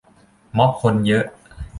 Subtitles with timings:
[0.57, 1.25] ม๊อบคนเยอะ